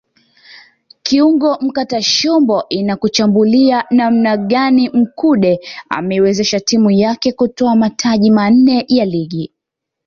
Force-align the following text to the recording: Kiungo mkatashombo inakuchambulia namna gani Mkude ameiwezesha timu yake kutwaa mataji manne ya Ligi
Kiungo 1.03 1.57
mkatashombo 1.61 2.63
inakuchambulia 2.69 3.85
namna 3.89 4.37
gani 4.37 4.89
Mkude 4.89 5.59
ameiwezesha 5.89 6.59
timu 6.59 6.91
yake 6.91 7.31
kutwaa 7.31 7.75
mataji 7.75 8.31
manne 8.31 8.85
ya 8.87 9.05
Ligi 9.05 9.53